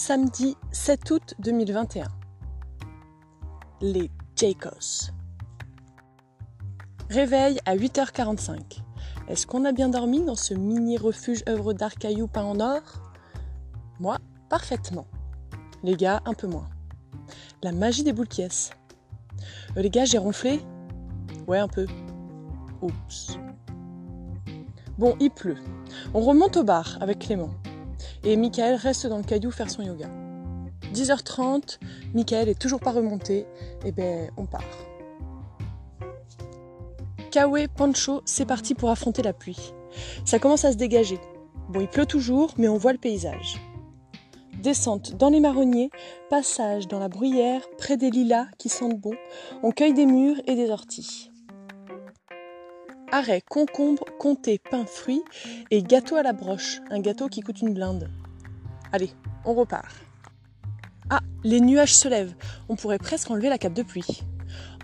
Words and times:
Samedi 0.00 0.56
7 0.70 1.10
août 1.10 1.34
2021. 1.40 2.06
Les 3.80 4.12
Jacos. 4.36 5.10
Réveil 7.10 7.58
à 7.66 7.76
8h45. 7.76 8.78
Est-ce 9.26 9.48
qu'on 9.48 9.64
a 9.64 9.72
bien 9.72 9.88
dormi 9.88 10.22
dans 10.22 10.36
ce 10.36 10.54
mini 10.54 10.96
refuge 10.98 11.42
œuvre 11.48 11.72
d'art 11.72 11.96
caillou 11.96 12.28
peint 12.28 12.44
en 12.44 12.60
or? 12.60 12.80
Moi, 13.98 14.18
parfaitement. 14.48 15.08
Les 15.82 15.96
gars, 15.96 16.22
un 16.26 16.34
peu 16.34 16.46
moins. 16.46 16.68
La 17.64 17.72
magie 17.72 18.04
des 18.04 18.12
boules 18.12 18.28
caisses. 18.28 18.70
Euh, 19.76 19.82
les 19.82 19.90
gars, 19.90 20.04
j'ai 20.04 20.18
ronflé? 20.18 20.60
Ouais, 21.48 21.58
un 21.58 21.66
peu. 21.66 21.88
Oups. 22.82 23.36
Bon, 24.96 25.16
il 25.18 25.32
pleut. 25.32 25.58
On 26.14 26.20
remonte 26.20 26.56
au 26.56 26.62
bar 26.62 26.98
avec 27.00 27.18
Clément. 27.18 27.50
Et 28.24 28.36
Michael 28.36 28.74
reste 28.76 29.06
dans 29.06 29.18
le 29.18 29.24
caillou 29.24 29.50
faire 29.50 29.70
son 29.70 29.82
yoga. 29.82 30.08
10h30, 30.92 31.78
Michael 32.14 32.48
est 32.48 32.58
toujours 32.58 32.80
pas 32.80 32.92
remonté. 32.92 33.46
Et 33.84 33.92
ben, 33.92 34.30
on 34.36 34.46
part. 34.46 34.62
Kawe, 37.30 37.68
Pancho, 37.76 38.22
c'est 38.24 38.46
parti 38.46 38.74
pour 38.74 38.90
affronter 38.90 39.22
la 39.22 39.32
pluie. 39.32 39.72
Ça 40.24 40.38
commence 40.38 40.64
à 40.64 40.72
se 40.72 40.76
dégager. 40.76 41.18
Bon, 41.68 41.80
il 41.80 41.88
pleut 41.88 42.06
toujours, 42.06 42.54
mais 42.56 42.68
on 42.68 42.78
voit 42.78 42.92
le 42.92 42.98
paysage. 42.98 43.60
Descente 44.62 45.14
dans 45.16 45.28
les 45.28 45.40
marronniers, 45.40 45.90
passage 46.30 46.88
dans 46.88 46.98
la 46.98 47.08
bruyère, 47.08 47.62
près 47.76 47.96
des 47.96 48.10
lilas 48.10 48.46
qui 48.58 48.68
sentent 48.68 48.98
bon, 48.98 49.14
on 49.62 49.70
cueille 49.70 49.94
des 49.94 50.06
mûres 50.06 50.40
et 50.46 50.56
des 50.56 50.70
orties. 50.70 51.30
Arrêt, 53.10 53.40
concombre, 53.40 54.04
comté, 54.18 54.58
pain, 54.58 54.84
fruits 54.84 55.22
et 55.70 55.82
gâteau 55.82 56.16
à 56.16 56.22
la 56.22 56.34
broche, 56.34 56.80
un 56.90 57.00
gâteau 57.00 57.28
qui 57.28 57.40
coûte 57.40 57.62
une 57.62 57.72
blinde. 57.72 58.10
Allez, 58.92 59.10
on 59.46 59.54
repart. 59.54 59.88
Ah, 61.08 61.20
les 61.42 61.60
nuages 61.60 61.96
se 61.96 62.06
lèvent, 62.06 62.34
on 62.68 62.76
pourrait 62.76 62.98
presque 62.98 63.30
enlever 63.30 63.48
la 63.48 63.56
cape 63.56 63.72
de 63.72 63.82
pluie. 63.82 64.22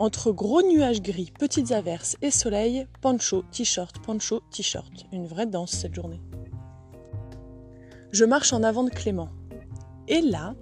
Entre 0.00 0.32
gros 0.32 0.62
nuages 0.62 1.02
gris, 1.02 1.32
petites 1.38 1.72
averses 1.72 2.16
et 2.22 2.30
soleil, 2.30 2.86
pancho, 3.02 3.44
t-shirt, 3.52 3.98
pancho, 3.98 4.40
t-shirt. 4.50 5.04
Une 5.12 5.26
vraie 5.26 5.46
danse 5.46 5.72
cette 5.72 5.94
journée. 5.94 6.20
Je 8.10 8.24
marche 8.24 8.54
en 8.54 8.62
avant 8.62 8.84
de 8.84 8.90
Clément. 8.90 9.28
Et 10.08 10.22
là, 10.22 10.54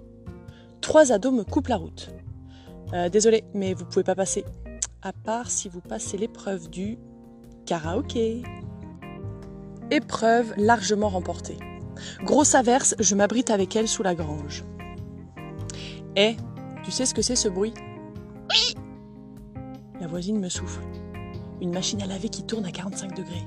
trois 0.81 1.13
ados 1.13 1.33
me 1.33 1.43
coupent 1.43 1.69
la 1.69 1.77
route. 1.77 2.09
Euh, 2.93 3.07
désolé, 3.07 3.45
mais 3.53 3.73
vous 3.73 3.85
pouvez 3.85 4.03
pas 4.03 4.15
passer. 4.15 4.43
À 5.01 5.13
part 5.13 5.49
si 5.49 5.69
vous 5.69 5.81
passez 5.81 6.17
l'épreuve 6.17 6.69
du 6.69 6.97
karaoké. 7.65 8.43
Épreuve 9.91 10.53
largement 10.57 11.09
remportée. 11.09 11.57
Grosse 12.23 12.55
averse, 12.55 12.95
je 12.99 13.15
m'abrite 13.15 13.49
avec 13.49 13.75
elle 13.75 13.87
sous 13.87 14.03
la 14.03 14.15
grange. 14.15 14.63
Eh, 16.15 16.35
tu 16.83 16.91
sais 16.91 17.05
ce 17.05 17.13
que 17.13 17.21
c'est 17.21 17.35
ce 17.35 17.47
bruit? 17.47 17.73
Oui 18.49 18.75
La 19.99 20.07
voisine 20.07 20.39
me 20.39 20.49
souffle. 20.49 20.81
Une 21.61 21.73
machine 21.73 22.01
à 22.01 22.07
laver 22.07 22.29
qui 22.29 22.43
tourne 22.43 22.65
à 22.65 22.71
45 22.71 23.15
degrés. 23.15 23.43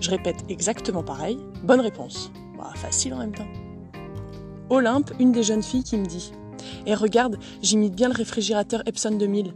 Je 0.00 0.10
répète 0.10 0.44
exactement 0.48 1.02
pareil. 1.02 1.38
Bonne 1.64 1.80
réponse. 1.80 2.30
Bah, 2.56 2.70
facile 2.74 3.14
en 3.14 3.18
même 3.18 3.34
temps. 3.34 3.48
Olympe, 4.70 5.12
une 5.18 5.32
des 5.32 5.42
jeunes 5.42 5.62
filles 5.62 5.82
qui 5.82 5.96
me 5.96 6.06
dit 6.06 6.32
Et 6.86 6.94
regarde, 6.94 7.38
j'imite 7.62 7.94
bien 7.94 8.08
le 8.08 8.14
réfrigérateur 8.14 8.82
Epson 8.86 9.12
2000. 9.12 9.54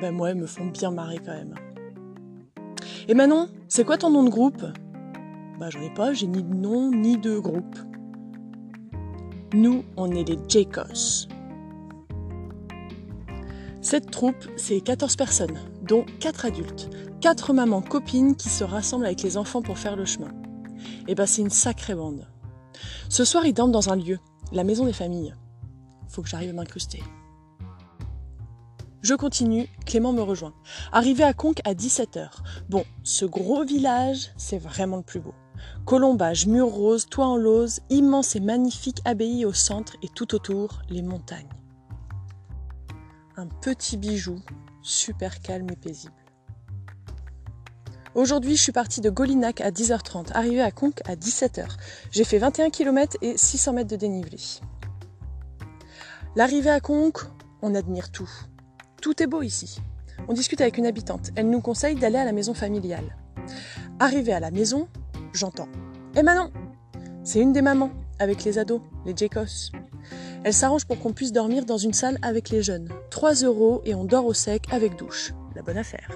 Ben 0.00 0.12
moi, 0.12 0.30
elles 0.30 0.36
me 0.36 0.46
font 0.46 0.66
bien 0.66 0.90
marrer 0.90 1.18
quand 1.18 1.32
même. 1.32 1.54
Et 3.08 3.14
Manon, 3.14 3.48
c'est 3.68 3.84
quoi 3.84 3.98
ton 3.98 4.10
nom 4.10 4.22
de 4.22 4.30
groupe? 4.30 4.64
Bah 5.58 5.70
j'en 5.70 5.80
ai 5.80 5.92
pas, 5.92 6.12
j'ai 6.12 6.26
ni 6.26 6.42
de 6.42 6.54
nom 6.54 6.90
ni 6.90 7.18
de 7.18 7.38
groupe. 7.38 7.76
Nous, 9.54 9.82
on 9.96 10.10
est 10.12 10.28
les 10.28 10.38
Jacos. 10.48 11.26
Cette 13.80 14.10
troupe, 14.10 14.46
c'est 14.56 14.80
14 14.80 15.16
personnes, 15.16 15.58
dont 15.82 16.04
4 16.20 16.44
adultes, 16.46 16.90
4 17.20 17.52
mamans 17.54 17.80
copines 17.80 18.36
qui 18.36 18.50
se 18.50 18.62
rassemblent 18.62 19.06
avec 19.06 19.22
les 19.22 19.36
enfants 19.36 19.62
pour 19.62 19.78
faire 19.78 19.96
le 19.96 20.04
chemin. 20.04 20.30
Et 21.08 21.14
bah 21.14 21.26
c'est 21.26 21.42
une 21.42 21.50
sacrée 21.50 21.94
bande. 21.94 22.28
Ce 23.08 23.24
soir, 23.24 23.46
ils 23.46 23.54
dorment 23.54 23.72
dans 23.72 23.90
un 23.90 23.96
lieu, 23.96 24.18
la 24.52 24.62
maison 24.62 24.84
des 24.84 24.92
familles. 24.92 25.34
Faut 26.08 26.22
que 26.22 26.28
j'arrive 26.28 26.50
à 26.50 26.52
m'incruster. 26.52 27.02
Je 29.00 29.14
continue, 29.14 29.68
Clément 29.86 30.12
me 30.12 30.22
rejoint. 30.22 30.54
Arrivé 30.92 31.22
à 31.22 31.32
Conques 31.32 31.60
à 31.64 31.74
17h. 31.74 32.28
Bon, 32.68 32.84
ce 33.04 33.24
gros 33.24 33.64
village, 33.64 34.32
c'est 34.36 34.58
vraiment 34.58 34.96
le 34.96 35.04
plus 35.04 35.20
beau. 35.20 35.34
Colombage, 35.84 36.46
murs 36.46 36.68
roses, 36.68 37.06
toit 37.06 37.26
en 37.26 37.36
lauze, 37.36 37.80
immense 37.90 38.34
et 38.34 38.40
magnifique 38.40 39.00
abbaye 39.04 39.44
au 39.44 39.52
centre 39.52 39.94
et 40.02 40.08
tout 40.08 40.34
autour, 40.34 40.82
les 40.90 41.02
montagnes. 41.02 41.48
Un 43.36 43.46
petit 43.46 43.96
bijou, 43.96 44.40
super 44.82 45.40
calme 45.40 45.70
et 45.70 45.76
paisible. 45.76 46.12
Aujourd'hui, 48.16 48.56
je 48.56 48.62
suis 48.62 48.72
partie 48.72 49.00
de 49.00 49.10
Golinac 49.10 49.60
à 49.60 49.70
10h30, 49.70 50.32
arrivé 50.32 50.60
à 50.60 50.72
Conques 50.72 51.02
à 51.08 51.14
17h. 51.14 51.68
J'ai 52.10 52.24
fait 52.24 52.38
21 52.38 52.70
km 52.70 53.16
et 53.22 53.36
600 53.36 53.74
mètres 53.74 53.90
de 53.90 53.96
dénivelé. 53.96 54.38
L'arrivée 56.34 56.70
à 56.70 56.80
Conques, 56.80 57.22
on 57.62 57.76
admire 57.76 58.10
tout. 58.10 58.30
Tout 59.00 59.22
est 59.22 59.26
beau 59.26 59.42
ici. 59.42 59.80
On 60.26 60.32
discute 60.32 60.60
avec 60.60 60.78
une 60.78 60.86
habitante. 60.86 61.30
Elle 61.36 61.50
nous 61.50 61.60
conseille 61.60 61.94
d'aller 61.94 62.18
à 62.18 62.24
la 62.24 62.32
maison 62.32 62.54
familiale. 62.54 63.16
Arrivé 64.00 64.32
à 64.32 64.40
la 64.40 64.50
maison, 64.50 64.88
j'entends. 65.32 65.68
Eh 66.16 66.22
Manon 66.22 66.50
C'est 67.22 67.40
une 67.40 67.52
des 67.52 67.62
mamans, 67.62 67.92
avec 68.18 68.44
les 68.44 68.58
ados, 68.58 68.80
les 69.06 69.16
Jacos. 69.16 69.70
Elle 70.44 70.54
s'arrange 70.54 70.86
pour 70.86 70.98
qu'on 70.98 71.12
puisse 71.12 71.32
dormir 71.32 71.64
dans 71.64 71.78
une 71.78 71.92
salle 71.92 72.18
avec 72.22 72.50
les 72.50 72.62
jeunes. 72.62 72.88
3 73.10 73.34
euros 73.44 73.82
et 73.84 73.94
on 73.94 74.04
dort 74.04 74.26
au 74.26 74.34
sec 74.34 74.64
avec 74.70 74.96
douche. 74.96 75.32
La 75.54 75.62
bonne 75.62 75.78
affaire. 75.78 76.10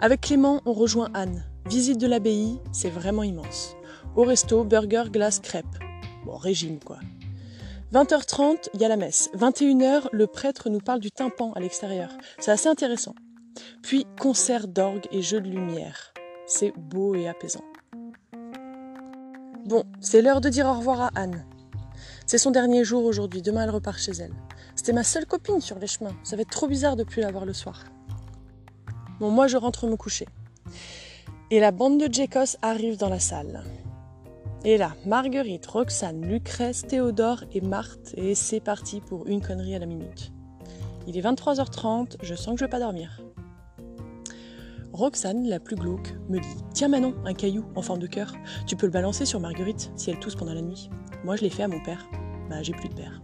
Avec 0.00 0.22
Clément, 0.22 0.60
on 0.64 0.72
rejoint 0.72 1.10
Anne. 1.14 1.44
Visite 1.66 1.98
de 1.98 2.06
l'abbaye, 2.06 2.60
c'est 2.72 2.90
vraiment 2.90 3.22
immense. 3.22 3.76
Au 4.16 4.22
resto, 4.22 4.64
burger, 4.64 5.04
glace, 5.10 5.40
crêpes. 5.40 5.66
Bon, 6.24 6.36
régime 6.36 6.78
quoi. 6.84 6.98
20h30, 7.92 8.68
il 8.74 8.80
y 8.82 8.84
a 8.84 8.88
la 8.88 8.96
messe. 8.96 9.30
21h, 9.34 10.08
le 10.12 10.26
prêtre 10.26 10.68
nous 10.68 10.80
parle 10.80 11.00
du 11.00 11.10
tympan 11.10 11.52
à 11.54 11.60
l'extérieur. 11.60 12.10
C'est 12.38 12.50
assez 12.50 12.68
intéressant. 12.68 13.14
Puis 13.82 14.06
concert 14.20 14.68
d'orgue 14.68 15.06
et 15.10 15.22
jeux 15.22 15.40
de 15.40 15.48
lumière. 15.48 16.12
C'est 16.46 16.72
beau 16.76 17.14
et 17.14 17.28
apaisant. 17.28 17.64
Bon, 19.64 19.84
c'est 20.00 20.20
l'heure 20.20 20.42
de 20.42 20.50
dire 20.50 20.66
au 20.66 20.74
revoir 20.74 21.00
à 21.00 21.10
Anne. 21.14 21.46
C'est 22.26 22.38
son 22.38 22.50
dernier 22.50 22.84
jour 22.84 23.04
aujourd'hui, 23.04 23.40
demain 23.40 23.64
elle 23.64 23.70
repart 23.70 23.98
chez 23.98 24.12
elle. 24.12 24.34
C'était 24.76 24.92
ma 24.92 25.02
seule 25.02 25.26
copine 25.26 25.62
sur 25.62 25.78
les 25.78 25.86
chemins, 25.86 26.16
ça 26.24 26.36
va 26.36 26.42
être 26.42 26.50
trop 26.50 26.68
bizarre 26.68 26.94
de 26.94 27.04
plus 27.04 27.22
la 27.22 27.32
voir 27.32 27.46
le 27.46 27.54
soir. 27.54 27.84
Bon, 29.18 29.30
moi 29.30 29.46
je 29.46 29.56
rentre 29.56 29.86
me 29.86 29.96
coucher. 29.96 30.26
Et 31.50 31.58
la 31.58 31.70
bande 31.70 31.98
de 31.98 32.12
Jacos 32.12 32.56
arrive 32.60 32.98
dans 32.98 33.08
la 33.08 33.18
salle. 33.18 33.64
Et 34.64 34.76
là, 34.76 34.92
Marguerite, 35.06 35.66
Roxane, 35.66 36.26
Lucrèce, 36.26 36.82
Théodore 36.82 37.44
et 37.52 37.60
Marthe, 37.60 38.12
et 38.16 38.34
c'est 38.34 38.60
parti 38.60 39.00
pour 39.00 39.26
une 39.26 39.40
connerie 39.40 39.76
à 39.76 39.78
la 39.78 39.86
minute. 39.86 40.32
Il 41.06 41.16
est 41.16 41.22
23h30, 41.22 42.16
je 42.22 42.34
sens 42.34 42.54
que 42.54 42.60
je 42.60 42.64
vais 42.64 42.70
pas 42.70 42.80
dormir. 42.80 43.20
Roxane, 44.92 45.46
la 45.46 45.60
plus 45.60 45.76
glauque, 45.76 46.12
me 46.28 46.40
dit 46.40 46.64
Tiens 46.74 46.88
Manon, 46.88 47.14
un 47.24 47.34
caillou 47.34 47.64
en 47.76 47.82
forme 47.82 48.00
de 48.00 48.08
cœur, 48.08 48.34
tu 48.66 48.74
peux 48.74 48.86
le 48.86 48.92
balancer 48.92 49.24
sur 49.26 49.38
Marguerite 49.38 49.92
si 49.94 50.10
elle 50.10 50.18
tousse 50.18 50.34
pendant 50.34 50.54
la 50.54 50.62
nuit. 50.62 50.90
Moi 51.24 51.36
je 51.36 51.42
l'ai 51.42 51.50
fait 51.50 51.62
à 51.62 51.68
mon 51.68 51.80
père. 51.80 52.08
Bah 52.50 52.62
j'ai 52.62 52.72
plus 52.72 52.88
de 52.88 52.94
père. 52.94 53.22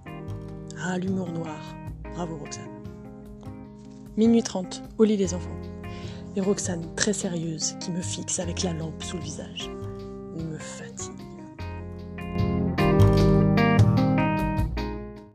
Ah, 0.81 0.99
l'humour 0.99 1.33
noir. 1.33 1.75
Bravo 2.15 2.37
Roxane. 2.37 2.71
Minuit 4.17 4.43
30, 4.45 4.83
au 4.99 5.05
lit 5.05 5.17
les 5.17 5.35
enfants. 5.35 5.59
Et 6.37 6.41
Roxane, 6.41 6.95
très 6.95 7.13
sérieuse, 7.13 7.75
qui 7.81 7.91
me 7.91 8.03
fixe 8.03 8.39
avec 8.39 8.63
la 8.63 8.73
lampe 8.73 9.03
sous 9.03 9.17
le 9.17 9.23
visage. 9.23 9.69
Me 10.37 10.59
fatigue. 10.59 11.24